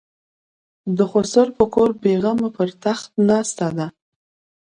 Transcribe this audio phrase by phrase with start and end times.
[0.97, 3.87] د خسر په کور بېغمه پر تخت ناسته ده.